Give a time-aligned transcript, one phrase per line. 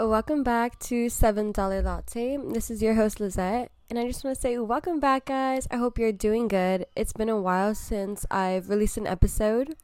[0.00, 2.38] Welcome back to $7 Latte.
[2.38, 3.70] This is your host, Lizette.
[3.90, 5.68] And I just want to say, welcome back, guys.
[5.70, 6.86] I hope you're doing good.
[6.96, 9.76] It's been a while since I've released an episode.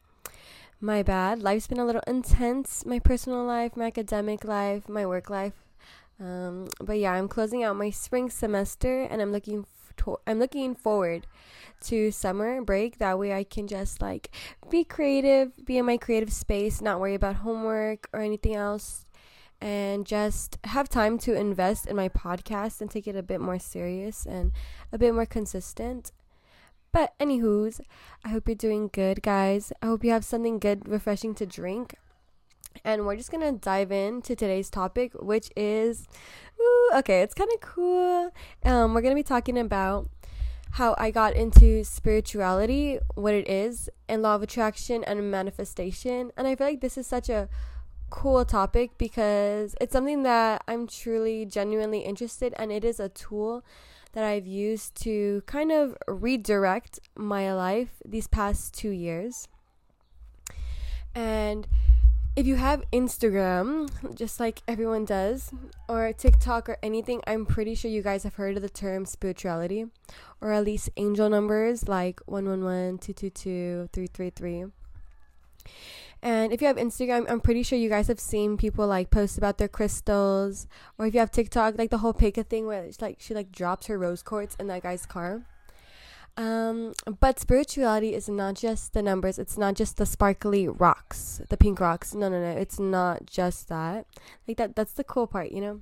[0.81, 1.43] My bad.
[1.43, 2.87] Life's been a little intense.
[2.87, 5.53] My personal life, my academic life, my work life.
[6.19, 9.67] Um, but yeah, I'm closing out my spring semester and I'm looking
[9.98, 11.26] to- I'm looking forward
[11.82, 12.98] to summer break.
[12.98, 14.31] That way I can just like
[14.71, 19.06] be creative, be in my creative space, not worry about homework or anything else
[19.61, 23.59] and just have time to invest in my podcast and take it a bit more
[23.59, 24.53] serious and
[24.93, 26.13] a bit more consistent.
[26.93, 27.81] But anywho's,
[28.25, 29.73] I hope you're doing good, guys.
[29.82, 31.95] I hope you have something good, refreshing to drink.
[32.84, 36.07] And we're just gonna dive into today's topic, which is,
[36.61, 38.31] ooh, okay, it's kind of cool.
[38.65, 40.09] Um, we're gonna be talking about
[40.73, 46.33] how I got into spirituality, what it is, and law of attraction and manifestation.
[46.37, 47.48] And I feel like this is such a
[48.11, 53.65] cool topic because it's something that I'm truly genuinely interested and it is a tool
[54.13, 59.48] that I've used to kind of redirect my life these past 2 years.
[61.15, 61.67] And
[62.35, 65.53] if you have Instagram, just like everyone does,
[65.89, 69.87] or TikTok or anything, I'm pretty sure you guys have heard of the term spirituality,
[70.41, 74.67] or at least angel numbers like 111, 222, 333.
[76.27, 79.39] And if you have Instagram, I'm pretty sure you guys have seen people like post
[79.39, 80.67] about their crystals,
[80.99, 83.53] or if you have TikTok, like the whole Pika thing where it's like she like
[83.53, 85.43] drops her rose quartz in that guy's car.
[86.37, 89.39] Um, but spirituality is not just the numbers.
[89.39, 92.13] It's not just the sparkly rocks, the pink rocks.
[92.13, 92.59] No, no, no.
[92.59, 94.09] It's not just that.
[94.49, 94.75] Like that.
[94.75, 95.81] That's the cool part, you know.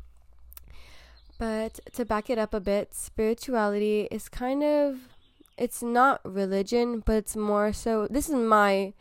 [1.39, 5.09] But to back it up a bit, spirituality is kind of.
[5.57, 8.09] It's not religion, but it's more so.
[8.11, 8.93] This is my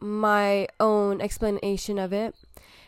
[0.00, 2.34] my own explanation of it.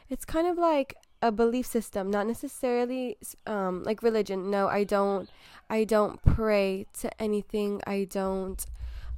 [0.08, 4.50] It's kind of like a belief system, not necessarily um, like religion.
[4.50, 5.30] No, I don't.
[5.70, 7.80] I don't pray to anything.
[7.86, 8.64] I don't.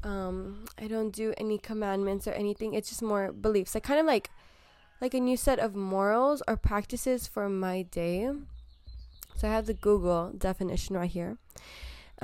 [0.02, 2.74] Um, I don't do any commandments or anything.
[2.74, 3.74] It's just more beliefs.
[3.74, 4.30] Like kind of like
[5.00, 8.30] like a new set of morals or practices for my day.
[9.36, 11.38] So I have the Google definition right here.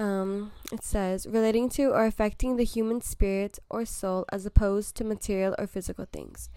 [0.01, 5.05] Um, it says relating to or affecting the human spirit or soul as opposed to
[5.05, 6.49] material or physical things.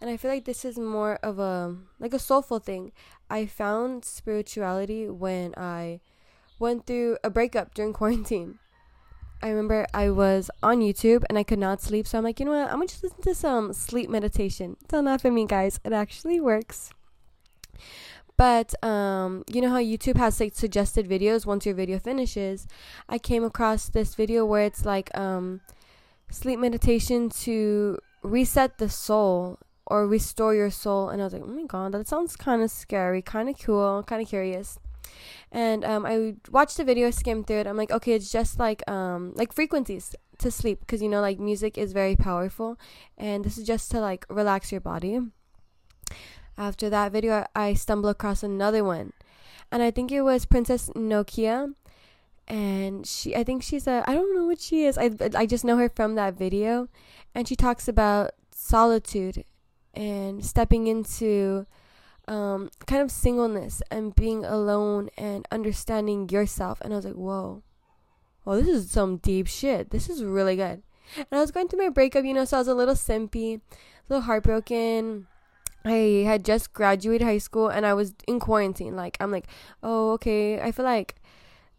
[0.00, 2.92] And I feel like this is more of a like a soulful thing.
[3.28, 5.98] I found spirituality when I
[6.60, 8.60] went through a breakup during quarantine.
[9.42, 12.46] I remember I was on YouTube and I could not sleep, so I'm like, you
[12.46, 12.68] know what?
[12.68, 14.76] I'm gonna just listen to some sleep meditation.
[14.84, 15.80] It's not for me, guys.
[15.84, 16.90] It actually works.
[18.36, 22.66] But um, you know how YouTube has like suggested videos once your video finishes.
[23.08, 25.60] I came across this video where it's like um,
[26.30, 31.46] sleep meditation to reset the soul or restore your soul, and I was like, oh
[31.46, 34.80] my god, that sounds kind of scary, kind of cool, kind of curious.
[35.52, 37.66] And um, I watched the video, skimmed through it.
[37.66, 41.38] I'm like, okay, it's just like um, like frequencies to sleep because you know like
[41.38, 42.78] music is very powerful,
[43.16, 45.20] and this is just to like relax your body.
[46.56, 49.12] After that video, I stumbled across another one,
[49.72, 51.74] and I think it was Princess Nokia,
[52.46, 54.96] and she, I think she's a, I don't know what she is.
[54.96, 56.88] I, I just know her from that video,
[57.34, 59.44] and she talks about solitude
[59.94, 61.66] and stepping into
[62.28, 66.80] um, kind of singleness and being alone and understanding yourself.
[66.80, 67.62] And I was like, whoa,
[68.44, 69.90] well, this is some deep shit.
[69.90, 70.82] This is really good.
[71.16, 73.56] And I was going through my breakup, you know, so I was a little simpy,
[73.56, 73.60] a
[74.08, 75.26] little heartbroken
[75.84, 78.96] I had just graduated high school and I was in quarantine.
[78.96, 79.46] Like, I'm like,
[79.82, 80.60] oh, okay.
[80.60, 81.16] I feel like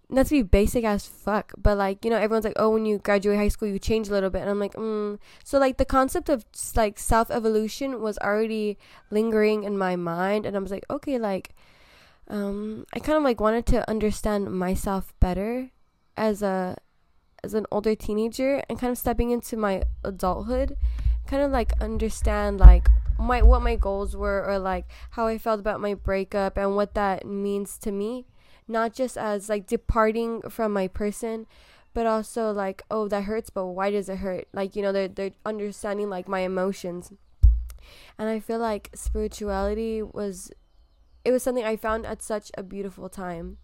[0.09, 2.99] not to be basic as fuck, but like, you know, everyone's like, oh, when you
[2.99, 4.41] graduate high school, you change a little bit.
[4.41, 5.17] And I'm like, mm.
[5.43, 6.45] So, like, the concept of
[6.75, 8.77] like self evolution was already
[9.09, 10.45] lingering in my mind.
[10.45, 11.55] And I was like, okay, like,
[12.27, 15.71] um, I kind of like wanted to understand myself better
[16.17, 16.77] as a
[17.43, 20.75] as an older teenager and kind of stepping into my adulthood
[21.27, 22.87] kind of like understand like
[23.17, 26.93] my what my goals were or like how I felt about my breakup and what
[26.95, 28.25] that means to me
[28.67, 31.45] not just as like departing from my person
[31.93, 35.07] but also like oh that hurts but why does it hurt like you know they're,
[35.07, 37.11] they're understanding like my emotions
[38.17, 40.51] and I feel like spirituality was
[41.23, 43.57] it was something I found at such a beautiful time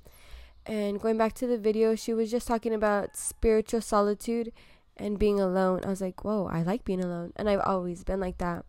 [0.65, 4.53] and going back to the video she was just talking about spiritual solitude
[5.01, 5.81] and being alone.
[5.83, 7.33] I was like, whoa, I like being alone.
[7.35, 8.65] And I've always been like that.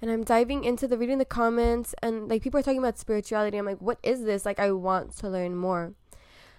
[0.00, 3.56] And I'm diving into the reading the comments and like people are talking about spirituality.
[3.56, 4.44] I'm like, what is this?
[4.44, 5.94] Like I want to learn more.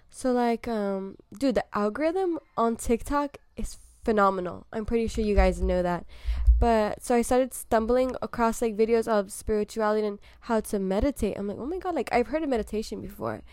[0.10, 4.66] So like um dude, the algorithm on TikTok is phenomenal.
[4.72, 6.06] I'm pretty sure you guys know that.
[6.60, 11.38] But so I started stumbling across like videos of spirituality and how to meditate.
[11.38, 13.44] I'm like, oh my god, like I've heard of meditation before.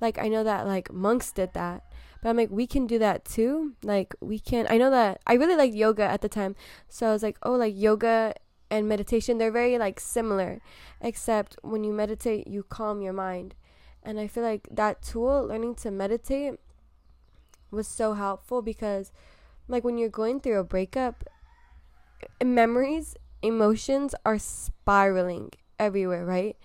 [0.00, 1.84] Like I know that like monks did that.
[2.20, 3.72] But I'm like, we can do that too.
[3.82, 6.54] Like we can I know that I really liked yoga at the time.
[6.88, 8.34] So I was like, oh like yoga
[8.72, 10.62] and meditation, they're very like similar.
[11.00, 13.54] Except when you meditate you calm your mind.
[14.02, 16.54] And I feel like that tool, learning to meditate,
[17.70, 19.12] was so helpful because
[19.68, 21.24] like when you're going through a breakup
[22.40, 26.56] eh, memories, emotions are spiraling everywhere, right?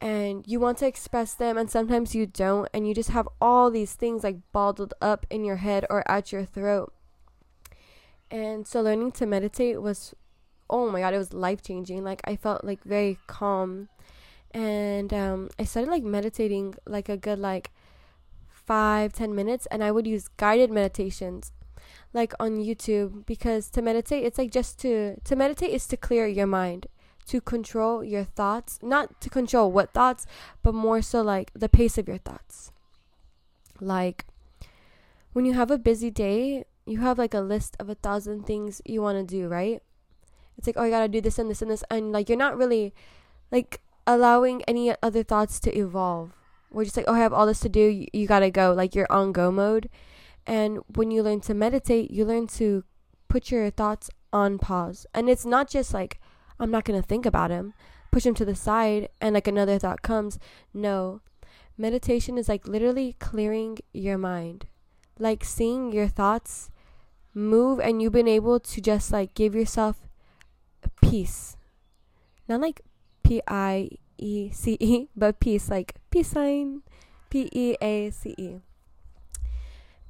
[0.00, 3.70] And you want to express them, and sometimes you don't, and you just have all
[3.70, 6.92] these things like bottled up in your head or at your throat.
[8.30, 10.14] And so, learning to meditate was,
[10.68, 12.04] oh my god, it was life changing.
[12.04, 13.88] Like, I felt like very calm.
[14.52, 17.70] And um, I started like meditating like a good like
[18.48, 21.52] five, ten minutes, and I would use guided meditations
[22.16, 26.26] like on YouTube because to meditate it's like just to to meditate is to clear
[26.26, 26.86] your mind
[27.26, 30.26] to control your thoughts not to control what thoughts
[30.62, 32.72] but more so like the pace of your thoughts
[33.80, 34.24] like
[35.32, 38.80] when you have a busy day you have like a list of a thousand things
[38.84, 39.82] you want to do right
[40.58, 42.56] it's like oh i gotta do this and this and this and like you're not
[42.56, 42.94] really
[43.50, 46.32] like allowing any other thoughts to evolve
[46.70, 48.94] we're just like oh i have all this to do you, you gotta go like
[48.94, 49.88] you're on go mode
[50.46, 52.84] and when you learn to meditate, you learn to
[53.28, 55.06] put your thoughts on pause.
[55.12, 56.20] And it's not just like,
[56.60, 57.74] I'm not to think about him,
[58.12, 60.38] push him to the side, and like another thought comes.
[60.72, 61.20] No.
[61.76, 64.66] Meditation is like literally clearing your mind,
[65.18, 66.70] like seeing your thoughts
[67.34, 70.05] move, and you've been able to just like give yourself
[71.16, 71.56] peace.
[72.48, 72.82] Not like
[73.22, 76.82] P I E C E, but peace, like peace sign,
[77.30, 78.56] P E A C E.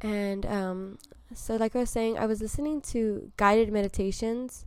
[0.01, 0.99] And um,
[1.33, 4.67] so, like I was saying, I was listening to guided meditations.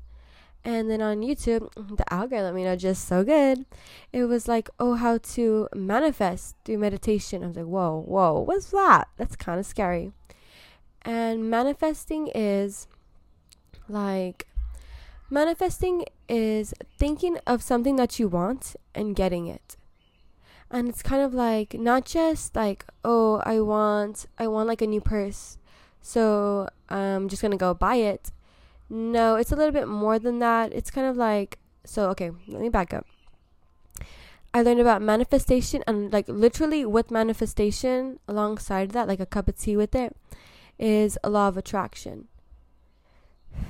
[0.66, 3.66] And then on YouTube, the algorithm, you know, just so good.
[4.12, 7.44] It was like, oh, how to manifest through meditation.
[7.44, 9.08] I was like, whoa, whoa, what's that?
[9.16, 10.12] That's kind of scary.
[11.04, 12.88] And manifesting is
[13.88, 14.49] like,
[15.30, 19.78] manifesting is thinking of something that you want and getting it.
[20.72, 24.88] And it's kind of like not just like oh i want i want like a
[24.88, 25.58] new purse
[26.00, 28.32] so i'm just gonna go buy it.
[28.90, 30.72] No it's a little bit more than that.
[30.74, 33.06] It's kind of like so okay let me back up.
[34.54, 39.58] I learned about manifestation and like literally with manifestation alongside that like a cup of
[39.58, 40.16] tea with it
[40.80, 42.29] is a law of attraction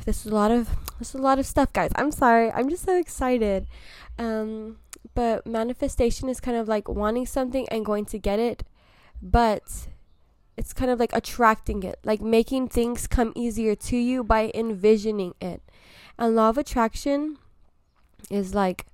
[0.05, 2.69] this is a lot of this is a lot of stuff guys i'm sorry i'm
[2.69, 3.67] just so excited
[4.17, 4.77] um
[5.13, 8.63] but manifestation is kind of like wanting something and going to get it,
[9.21, 9.87] but
[10.57, 15.33] it's kind of like attracting it, like making things come easier to you by envisioning
[15.41, 15.61] it.
[16.17, 17.37] And law of attraction
[18.29, 18.85] is like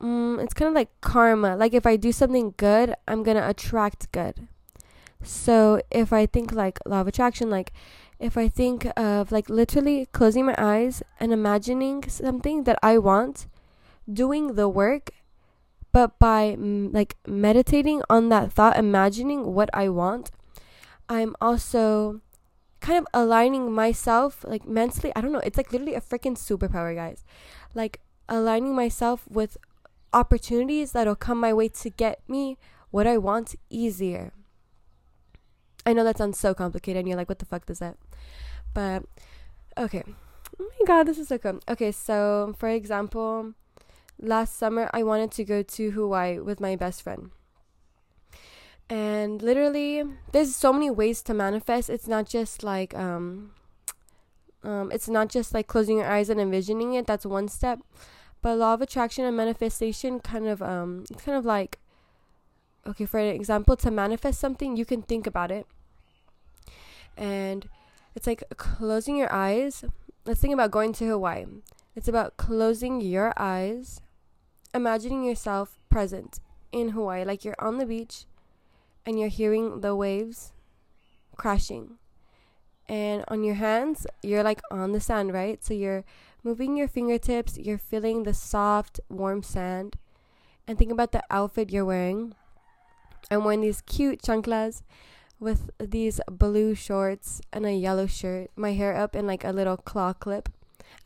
[0.00, 1.56] mm, it's kind of like karma.
[1.56, 4.48] Like if I do something good, I'm to attract good.
[5.22, 7.72] So if I think like law of attraction like
[8.20, 13.46] if I think of like literally closing my eyes and imagining something that I want,
[14.12, 15.10] doing the work
[15.92, 20.30] but by mm, like meditating on that thought imagining what i want
[21.08, 22.20] i'm also
[22.80, 26.94] kind of aligning myself like mentally i don't know it's like literally a freaking superpower
[26.94, 27.24] guys.
[27.74, 29.56] Like aligning myself with
[30.12, 32.58] opportunities that'll come my way to get me
[32.90, 34.32] what i want easier.
[35.86, 37.96] I know that sounds so complicated and you're like what the fuck does that
[38.74, 39.04] but
[39.78, 40.04] okay
[40.58, 43.54] oh my god this is so cool okay so for example
[44.22, 47.30] last summer I wanted to go to Hawaii with my best friend.
[48.88, 51.88] And literally there's so many ways to manifest.
[51.88, 53.52] It's not just like um
[54.62, 57.06] um it's not just like closing your eyes and envisioning it.
[57.06, 57.80] That's one step.
[58.42, 61.78] But law of attraction and manifestation kind of um it's kind of like
[62.86, 65.66] okay, for an example, to manifest something, you can think about it.
[67.16, 67.68] And
[68.14, 69.84] it's like closing your eyes.
[70.24, 71.46] Let's think about going to Hawaii.
[71.94, 74.00] It's about closing your eyes
[74.74, 76.40] imagining yourself present
[76.72, 78.26] in Hawaii, like you're on the beach
[79.04, 80.52] and you're hearing the waves
[81.36, 81.98] crashing.
[82.88, 85.62] And on your hands, you're like on the sand, right?
[85.64, 86.04] So you're
[86.42, 89.96] moving your fingertips, you're feeling the soft, warm sand.
[90.66, 92.34] And think about the outfit you're wearing.
[93.30, 94.82] I'm wearing these cute chanclas
[95.40, 99.76] with these blue shorts and a yellow shirt, my hair up in like a little
[99.76, 100.48] claw clip.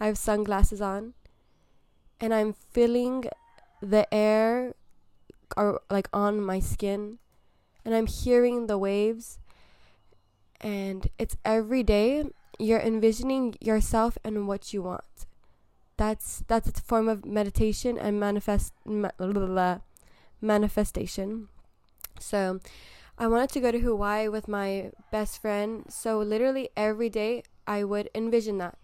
[0.00, 1.14] I have sunglasses on.
[2.20, 3.24] And I'm feeling
[3.80, 4.74] the air
[5.56, 7.18] are like on my skin
[7.84, 9.38] and I'm hearing the waves
[10.60, 12.24] and it's every day
[12.58, 15.26] you're envisioning yourself and what you want.
[15.96, 19.78] that's that's a form of meditation and manifest ma-
[20.40, 21.48] manifestation.
[22.18, 22.60] So,
[23.16, 25.85] I wanted to go to Hawaii with my best friend.
[25.88, 28.76] So literally every day I would envision that.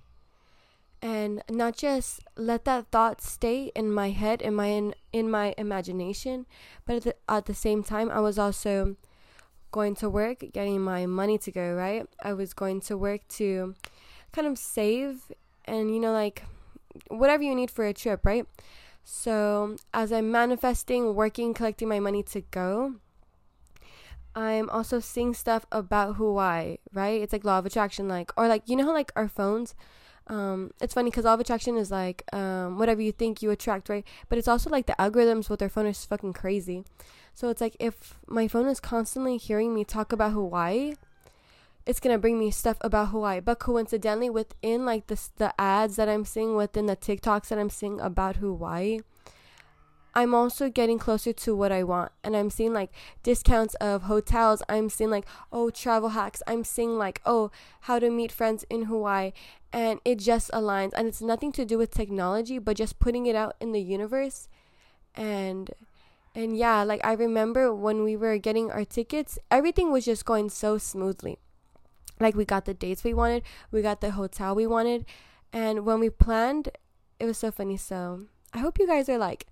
[1.03, 5.55] And not just let that thought stay in my head in my in, in my
[5.57, 6.47] imagination,
[6.85, 8.97] but at the, at the same time I was also
[9.73, 12.07] going to work, getting my money to go, right?
[12.23, 13.75] I was going to work to
[14.33, 15.33] kind of save
[15.65, 16.43] and you know like
[17.09, 18.47] whatever you need for a trip, right?
[19.03, 22.97] So, as I'm manifesting, working, collecting my money to go,
[24.35, 27.21] I'm also seeing stuff about Hawaii, right?
[27.21, 29.75] It's like law of attraction, like, or like, you know how like our phones,
[30.29, 33.89] um, it's funny because law of attraction is like, um, whatever you think you attract,
[33.89, 34.07] right?
[34.29, 36.85] But it's also like the algorithms with our phone is fucking crazy.
[37.35, 40.95] So it's like if my phone is constantly hearing me talk about Hawaii,
[41.87, 43.41] it's gonna bring me stuff about Hawaii.
[43.41, 47.71] But coincidentally, within like the the ads that I'm seeing, within the TikToks that I'm
[47.71, 49.01] seeing about Hawaii,
[50.15, 52.13] I'm also getting closer to what I want.
[52.25, 52.91] And I'm seeing like
[53.23, 54.63] discounts of hotels.
[54.69, 56.43] I'm seeing like, oh, travel hacks.
[56.47, 57.51] I'm seeing like, oh,
[57.83, 59.33] how to meet friends in Hawaii.
[59.73, 60.93] And it just aligns.
[60.95, 64.49] And it's nothing to do with technology, but just putting it out in the universe.
[65.15, 65.71] And
[66.35, 70.49] and yeah, like I remember when we were getting our tickets, everything was just going
[70.49, 71.39] so smoothly.
[72.21, 75.07] Like we got the dates we wanted, we got the hotel we wanted,
[75.53, 76.69] and when we planned,
[77.19, 77.77] it was so funny.
[77.77, 79.47] So I hope you guys are like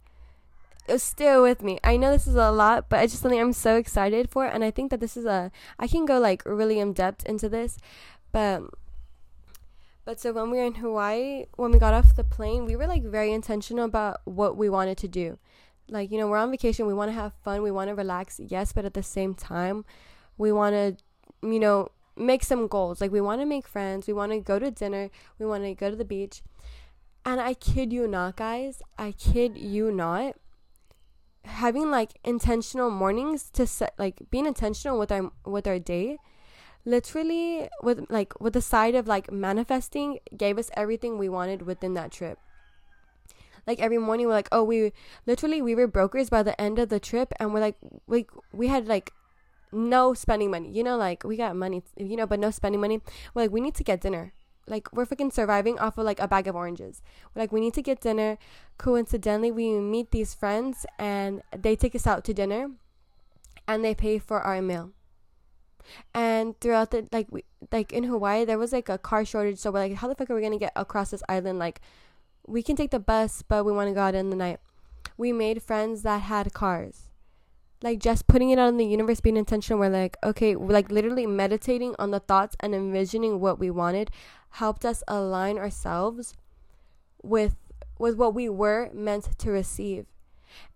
[0.88, 1.78] Uh, still with me.
[1.84, 4.64] I know this is a lot, but it's just something I'm so excited for, and
[4.64, 7.78] I think that this is a I can go like really in depth into this,
[8.32, 8.62] but
[10.04, 12.86] but so when we were in Hawaii, when we got off the plane, we were
[12.86, 15.38] like very intentional about what we wanted to do.
[15.90, 18.40] Like, you know, we're on vacation, we want to have fun, we want to relax,
[18.42, 19.84] yes, but at the same time,
[20.38, 20.96] we want to,
[21.46, 23.00] you know, make some goals.
[23.00, 25.74] Like, we want to make friends, we want to go to dinner, we want to
[25.74, 26.42] go to the beach.
[27.24, 30.36] And I kid you not, guys, I kid you not
[31.48, 36.18] having like intentional mornings to set like being intentional with our with our day
[36.84, 41.94] literally with like with the side of like manifesting gave us everything we wanted within
[41.94, 42.38] that trip.
[43.66, 44.92] Like every morning we're like oh we
[45.26, 47.76] literally we were brokers by the end of the trip and we're like
[48.06, 49.12] we we had like
[49.72, 50.70] no spending money.
[50.70, 53.00] You know like we got money you know but no spending money.
[53.34, 54.32] We're like we need to get dinner
[54.68, 57.02] like we're freaking surviving off of like a bag of oranges.
[57.34, 58.38] We're like we need to get dinner.
[58.76, 62.70] Coincidentally, we meet these friends and they take us out to dinner,
[63.66, 64.92] and they pay for our meal.
[66.14, 69.70] And throughout the like we like in Hawaii, there was like a car shortage, so
[69.70, 71.58] we're like, how the fuck are we gonna get across this island?
[71.58, 71.80] Like,
[72.46, 74.60] we can take the bus, but we want to go out in the night.
[75.16, 77.07] We made friends that had cars
[77.82, 81.26] like just putting it out in the universe being intentional we're like okay like literally
[81.26, 84.10] meditating on the thoughts and envisioning what we wanted
[84.50, 86.34] helped us align ourselves
[87.22, 87.56] with
[87.98, 90.06] with what we were meant to receive.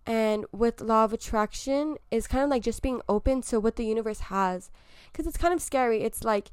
[0.05, 3.85] And with law of attraction is kind of like just being open to what the
[3.85, 4.69] universe has.
[5.11, 6.01] Because it's kind of scary.
[6.01, 6.51] It's like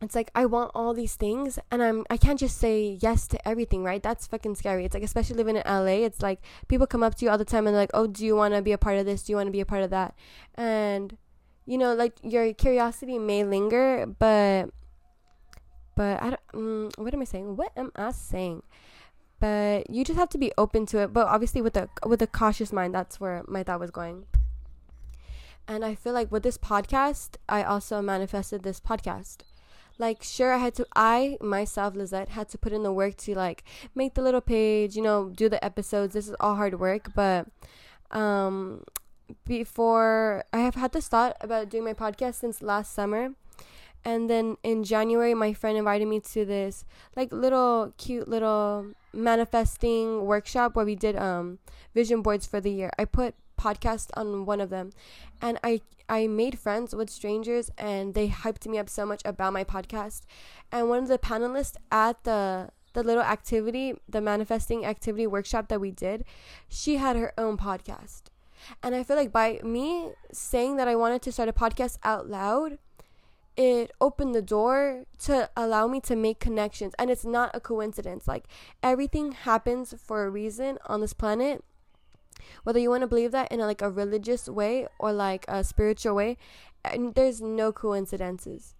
[0.00, 3.48] it's like I want all these things and I'm I can't just say yes to
[3.48, 4.02] everything, right?
[4.02, 4.84] That's fucking scary.
[4.84, 7.44] It's like especially living in LA, it's like people come up to you all the
[7.44, 9.22] time and they're like, "Oh, do you want to be a part of this?
[9.22, 10.14] Do you want to be a part of that?"
[10.54, 11.18] And
[11.66, 14.70] you know, like your curiosity may linger, but
[15.96, 17.56] but I don't um, what am I saying?
[17.56, 18.62] What am I saying?
[19.38, 22.26] But you just have to be open to it, but obviously with a with a
[22.26, 22.94] cautious mind.
[22.94, 24.24] That's where my thought was going.
[25.68, 29.42] And I feel like with this podcast, I also manifested this podcast
[30.00, 33.34] like sure i had to i myself lizette had to put in the work to
[33.34, 33.62] like
[33.94, 36.14] make the little page you know do the episodes.
[36.14, 37.46] This is all hard work but
[38.10, 38.82] um
[39.46, 43.34] before i have had this thought about doing my podcast since last summer.
[44.02, 50.24] And then in january my friend invited me to this like little cute little manifesting
[50.24, 51.58] workshop where we did um
[51.94, 52.90] vision boards for the year.
[52.98, 54.90] I put podcast on one of them.
[55.40, 59.52] And i i made friends with strangers and they hyped me up so much about
[59.52, 60.22] my podcast.
[60.72, 65.80] And one of the panelists at the the little activity the manifesting activity workshop that
[65.80, 66.24] we did
[66.68, 68.22] she had her own podcast.
[68.82, 72.28] And i feel like by me saying that i wanted to start a podcast out
[72.28, 72.78] loud
[73.56, 76.94] it opened the door to allow me to make connections.
[76.98, 78.26] And it's not a coincidence.
[78.26, 78.46] Like
[78.82, 81.62] everything happens for a reason on this planet
[82.64, 85.64] whether you want to believe that in a, like a religious way or like a
[85.64, 86.36] spiritual way
[86.84, 88.74] and there's no coincidences.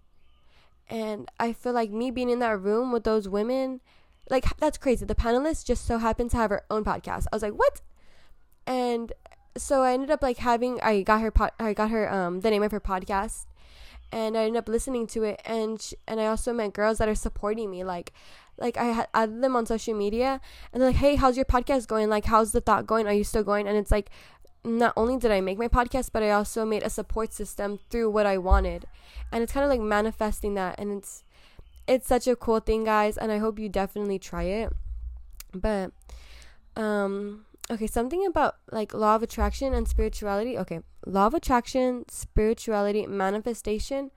[0.89, 3.81] And i feel like me being in that room with those women
[4.29, 5.05] like that's crazy.
[5.05, 7.25] The panelists just so happened to have her own podcast.
[7.31, 7.81] I was like what?
[8.65, 9.11] And
[9.57, 12.49] so i ended up like having i got her po- i got her um the
[12.49, 13.45] name of her podcast
[14.11, 17.07] and I ended up listening to it and sh- and I also met girls that
[17.07, 18.11] are supporting me like
[18.57, 20.39] like I had added them on social media
[20.71, 22.09] and they're like, Hey, how's your podcast going?
[22.09, 23.07] Like how's the thought going?
[23.07, 23.67] Are you still going?
[23.67, 24.09] And it's like
[24.63, 28.11] not only did I make my podcast, but I also made a support system through
[28.11, 28.85] what I wanted.
[29.31, 31.23] And it's kind of like manifesting that and it's
[31.87, 34.71] it's such a cool thing, guys, and I hope you definitely try it.
[35.53, 35.91] But
[36.75, 40.57] um okay, something about like law of attraction and spirituality.
[40.57, 44.11] Okay, law of attraction, spirituality, manifestation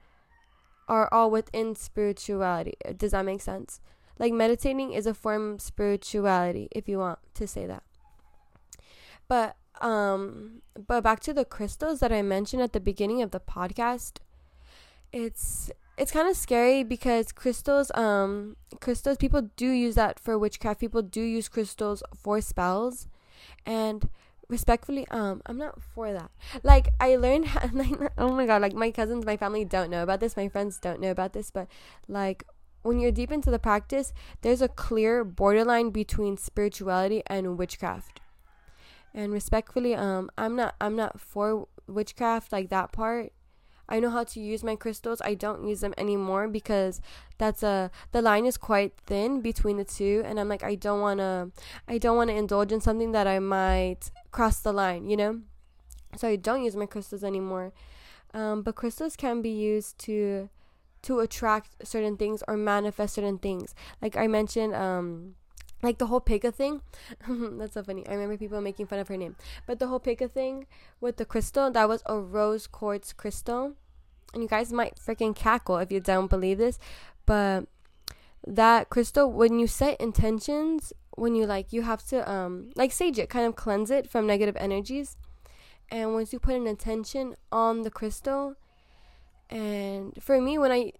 [0.87, 2.75] are all within spirituality.
[2.95, 3.81] Does that make sense?
[4.17, 7.83] Like meditating is a form of spirituality if you want to say that.
[9.27, 13.39] But um but back to the crystals that I mentioned at the beginning of the
[13.39, 14.17] podcast.
[15.11, 20.79] It's it's kind of scary because crystals um crystals people do use that for witchcraft.
[20.79, 23.07] People do use crystals for spells
[23.65, 24.09] and
[24.47, 26.29] respectfully um i'm not for that
[26.63, 30.03] like i learned how, like oh my god like my cousins my family don't know
[30.03, 31.67] about this my friends don't know about this but
[32.07, 32.43] like
[32.85, 38.21] when you're deep into the practice there's a clear borderline between spirituality and witchcraft
[39.13, 43.31] and respectfully um i'm not i'm not for witchcraft like that part
[43.87, 45.21] I know how to use my crystals.
[45.23, 47.01] I don't use them anymore because
[47.37, 51.01] that's a the line is quite thin between the two and I'm like I don't
[51.01, 51.51] want to
[51.87, 55.41] I don't want to indulge in something that I might cross the line, you know?
[56.17, 57.73] So I don't use my crystals anymore.
[58.33, 60.49] Um, but crystals can be used to
[61.05, 63.73] to attract certain things or manifest certain things.
[64.01, 65.35] Like I mentioned um
[65.83, 66.81] like the whole Pika thing.
[67.29, 68.07] That's so funny.
[68.07, 69.35] I remember people making fun of her name.
[69.67, 70.65] But the whole Pika thing
[70.99, 73.73] with the crystal, that was a rose quartz crystal.
[74.33, 76.79] And you guys might freaking cackle if you don't believe this.
[77.25, 77.67] But
[78.47, 83.19] that crystal, when you set intentions, when you like, you have to, um, like sage
[83.19, 85.17] it, kind of cleanse it from negative energies.
[85.89, 88.55] And once you put an intention on the crystal,
[89.49, 90.93] and for me, when I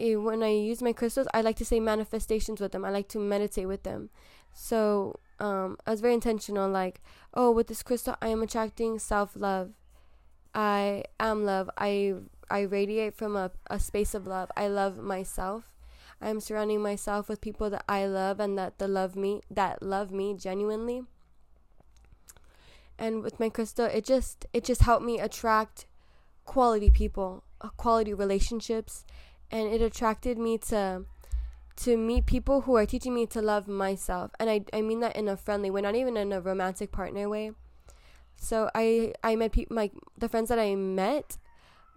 [0.00, 2.84] Eh, when I use my crystals, I like to say manifestations with them.
[2.84, 4.08] I like to meditate with them.
[4.54, 6.70] So um, I was very intentional.
[6.70, 7.02] Like,
[7.34, 9.72] oh, with this crystal, I am attracting self love.
[10.54, 11.68] I am love.
[11.76, 12.14] I
[12.50, 14.50] I radiate from a, a space of love.
[14.56, 15.64] I love myself.
[16.22, 20.10] I'm surrounding myself with people that I love and that the love me that love
[20.10, 21.02] me genuinely.
[22.98, 25.86] And with my crystal, it just it just helped me attract
[26.46, 29.04] quality people, Uh, quality relationships,
[29.50, 31.04] and it attracted me to
[31.76, 34.30] to meet people who are teaching me to love myself.
[34.38, 37.28] And I, I mean that in a friendly way not even in a romantic partner
[37.28, 37.52] way.
[38.36, 41.36] So i i met people like the friends that i met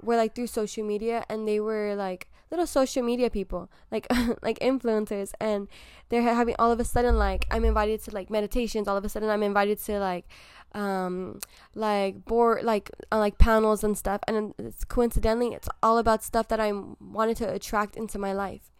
[0.01, 4.05] were like through social media and they were like little social media people like
[4.41, 5.67] like influencers and
[6.09, 9.09] they're having all of a sudden like i'm invited to like meditations all of a
[9.09, 10.25] sudden i'm invited to like
[10.73, 11.39] um
[11.75, 16.47] like board like uh, like panels and stuff and it's coincidentally it's all about stuff
[16.47, 18.71] that i wanted to attract into my life.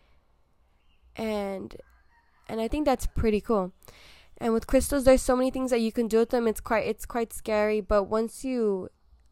[1.16, 1.76] And
[2.50, 3.74] and i think that's pretty cool.
[4.40, 6.48] And with crystals there's so many things that you can do with them.
[6.48, 8.90] It's quite it's quite scary but once you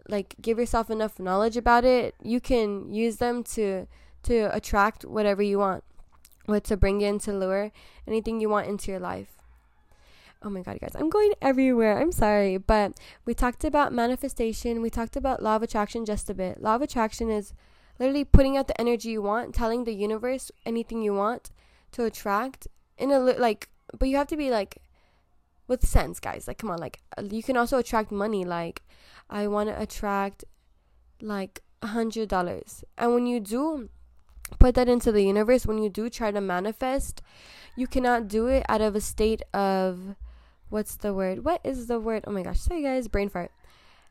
[0.08, 3.88] like give yourself enough knowledge about it you can use them to
[4.24, 5.84] to attract whatever you want
[6.46, 7.72] what to bring in to lure
[8.08, 9.38] anything you want into your life.
[10.44, 12.00] Oh my god guys i'm going everywhere.
[12.00, 12.94] I'm sorry but
[13.26, 14.82] we talked about manifestation.
[14.82, 16.62] We talked about law of attraction just a bit.
[16.62, 17.54] Law of attraction is
[18.00, 21.52] literally putting out the energy you want telling the universe anything you want
[21.92, 24.78] to attract in a like but you have to be like
[25.68, 26.48] with sense guys.
[26.48, 28.44] Like come on like uh, you can also attract money.
[28.44, 28.82] Like
[29.30, 30.44] i want to attract
[31.22, 32.84] like a hundred dollars.
[32.98, 33.90] And when you do
[34.60, 37.22] put that into the universe when you do try to manifest
[37.76, 40.16] you cannot do it out of a state of
[40.70, 41.46] what's the word?
[41.46, 42.24] What is the word?
[42.28, 43.52] Oh my gosh, sorry guys, brain fart.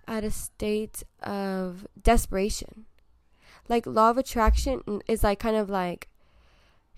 [0.07, 2.87] At a state of desperation.
[3.69, 6.09] Like law of attraction is like kind of like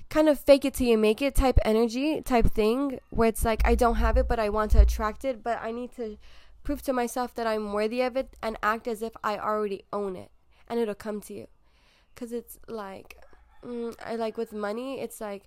[0.08, 3.62] kind of fake it till you make it type energy type thing where it's like
[3.64, 6.18] I don't have it but I want to attract it but I need to
[6.62, 10.16] prove to myself that I'm worthy of it and act as if I already own
[10.16, 10.30] it
[10.68, 11.48] and it'll come to you.
[12.14, 13.21] Cuz it's like
[13.64, 15.44] mm, I like with money it's like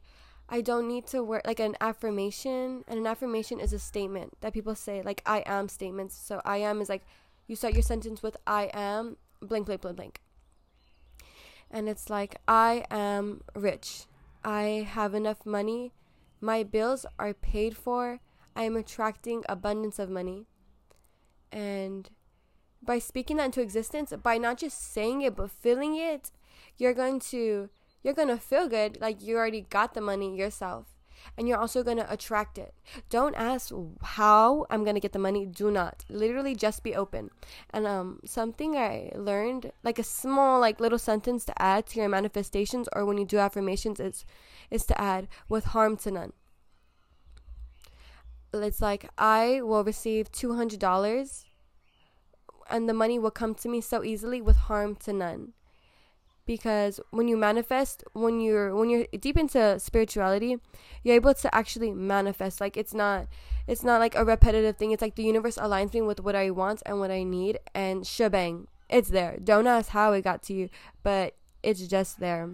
[0.48, 2.84] I don't need to work like an affirmation.
[2.88, 6.16] And an affirmation is a statement that people say, like I am statements.
[6.16, 7.06] So I am is like
[7.48, 10.22] you start your sentence with I am blank blank blank blank.
[11.72, 14.06] And it's like I am rich.
[14.44, 15.94] I have enough money.
[16.40, 18.20] My bills are paid for.
[18.56, 20.46] I am attracting abundance of money.
[21.52, 22.10] And
[22.84, 26.32] by speaking that into existence, by not just saying it but feeling it,
[26.78, 27.70] you're going to
[28.06, 30.96] you're gonna feel good like you already got the money yourself
[31.36, 32.76] and you're also going to attract it.
[33.10, 33.72] Don't ask
[34.04, 35.48] how I'm going to get the money.
[35.48, 36.06] Do not.
[36.08, 37.32] Literally just be open.
[37.72, 42.10] And um something I learned like a small like little sentence to add to your
[42.10, 44.24] manifestations or when you do affirmations is
[44.70, 46.34] is to add with harm to none.
[48.54, 51.44] It's like I will receive $200
[52.70, 55.54] and the money will come to me so easily with harm to none
[56.46, 60.58] because when you manifest when you're when you're deep into spirituality
[61.06, 62.60] you're able to actually manifest.
[62.60, 63.28] Like it's not
[63.68, 64.92] it's not like a repetitive thing.
[64.92, 68.06] It's like the universe aligns me with what i want and what i need and
[68.06, 69.38] shebang it's there.
[69.44, 70.70] Don't ask how it got to you
[71.04, 72.50] but it's just there.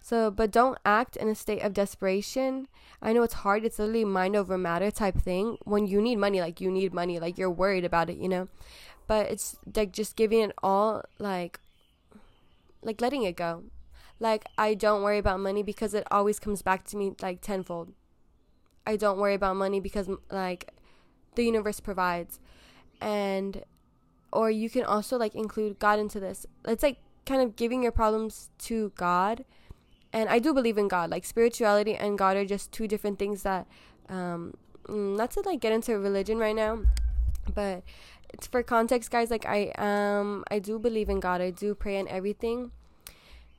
[0.00, 2.68] So but don't act in a state of desperation.
[3.02, 3.64] I know it's hard.
[3.64, 5.58] It's literally mind over matter type thing.
[5.64, 7.18] When you need money like you need money.
[7.18, 8.48] Like you're worried about it you know?
[9.06, 11.60] But it's like just giving it all like
[12.84, 13.64] like letting it go.
[14.20, 17.92] Like I don't worry about money because it always comes back to me like tenfold.
[18.86, 20.70] I don't worry about money because like
[21.34, 22.38] the universe provides.
[23.00, 23.64] And
[24.32, 26.46] or you can also like include God into this.
[26.66, 29.44] It's like kind of giving your problems to God.
[30.12, 31.10] And I do believe in God.
[31.10, 33.66] Like spirituality and God are just two different things that
[34.08, 34.54] um
[34.86, 36.82] mm, not to like get into religion right now,
[37.52, 37.82] but
[38.42, 41.40] for context guys like i um i do believe in god.
[41.40, 42.70] I do pray and everything.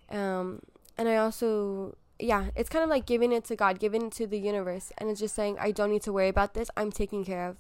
[0.10, 0.62] Um
[0.98, 4.28] and i also yeah it's kind of like giving it to god giving it to
[4.28, 4.92] the universe.
[4.98, 6.70] And it's just saying i don't need to worry about this.
[6.78, 7.58] I'm taken care of.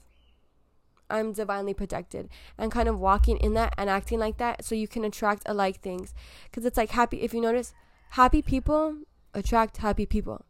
[1.10, 2.30] I'm divinely protected.
[2.58, 5.80] And kind of walking in that and acting like that so you can attract alike
[5.82, 6.14] things.
[6.46, 7.74] Because it's like happy if you notice
[8.12, 8.98] happy people
[9.34, 10.46] attract happy people.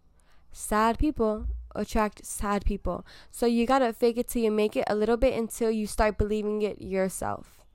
[0.52, 3.06] Sad people attract sad people.
[3.32, 6.18] So you gotta fake it till you make it a little bit until you start
[6.18, 7.66] believing it yourself.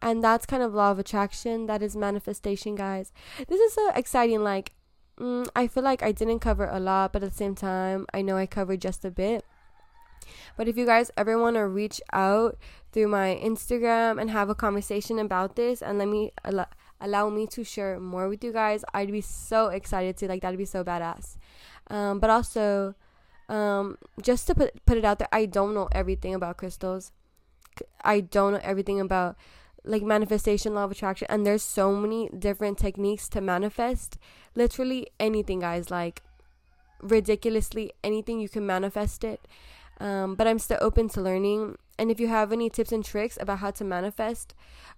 [0.00, 1.66] And that's kind of law of attraction.
[1.66, 3.12] That is manifestation, guys.
[3.48, 4.44] This is so exciting.
[4.44, 4.72] Like,
[5.18, 8.22] mm, I feel like I didn't cover a lot, but at the same time, I
[8.22, 9.44] know I covered just a bit.
[10.56, 12.58] But if you guys ever want to reach out
[12.92, 16.68] through my Instagram and have a conversation about this and let me al-
[17.00, 20.28] allow me to share more with you guys, I'd be so excited to.
[20.28, 21.36] Like, that'd be so badass.
[21.88, 22.94] Um, but also,
[23.48, 27.12] um, just to put put it out there, I don't know everything about crystals.
[28.02, 29.36] I don't know everything about
[29.84, 34.18] like manifestation, law of attraction, and there's so many different techniques to manifest.
[34.54, 35.90] Literally anything, guys.
[35.90, 36.22] Like
[37.00, 39.40] ridiculously anything you can manifest it.
[40.00, 41.76] Um, but I'm still open to learning.
[41.98, 44.54] And if you have any tips and tricks about how to manifest,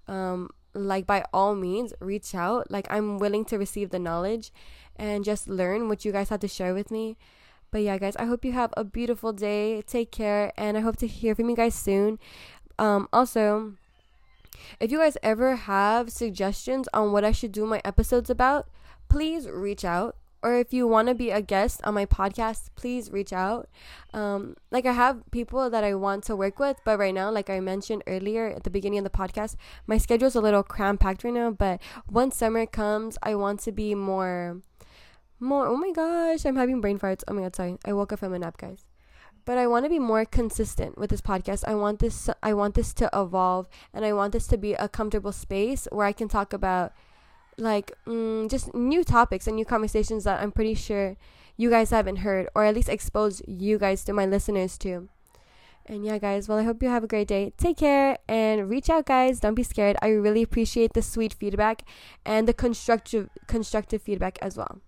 [0.08, 2.70] um, like by all means, reach out.
[2.70, 4.52] Like I'm willing to receive the knowledge
[4.96, 7.16] and just learn what you guys have to share with me.
[7.70, 9.82] But yeah, guys, I hope you have a beautiful day.
[9.82, 12.18] Take care, and I hope to hear from you guys soon.
[12.78, 13.74] Um, also,
[14.80, 18.68] if you guys ever have suggestions on what I should do my episodes about,
[19.08, 20.16] please reach out.
[20.42, 23.68] Or if you want to be a guest on my podcast, please reach out.
[24.14, 27.50] Um, like I have people that I want to work with, but right now, like
[27.50, 29.56] I mentioned earlier at the beginning of the podcast,
[29.86, 31.50] my schedule is a little cram packed right now.
[31.50, 34.62] But once summer comes, I want to be more
[35.40, 35.66] more.
[35.66, 37.22] Oh my gosh, I'm having brain farts.
[37.26, 37.78] Oh my god, sorry.
[37.84, 38.84] I woke up from a nap, guys.
[39.44, 41.64] But I want to be more consistent with this podcast.
[41.66, 42.28] I want this.
[42.42, 46.06] I want this to evolve, and I want this to be a comfortable space where
[46.06, 46.92] I can talk about,
[47.56, 51.16] like, mm, just new topics and new conversations that I'm pretty sure
[51.56, 55.08] you guys haven't heard, or at least expose you guys to my listeners to.
[55.86, 57.52] And yeah, guys, well, I hope you have a great day.
[57.56, 59.40] Take care and reach out, guys.
[59.40, 59.96] Don't be scared.
[60.00, 61.82] I really appreciate the sweet feedback
[62.24, 64.80] and the constructive constructive feedback as well.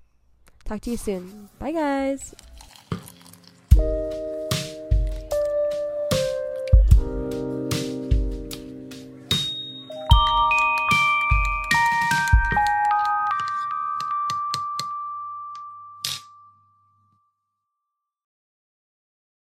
[0.65, 1.49] Talk to you soon.
[1.59, 2.35] Bye, guys.